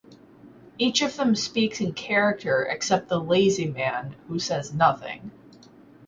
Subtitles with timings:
[0.79, 5.29] Each of them speaks in character, except the Lazy Man, who says nothing.